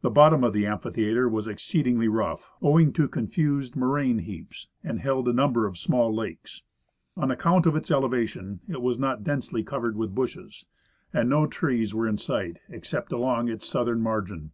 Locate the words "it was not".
8.68-9.22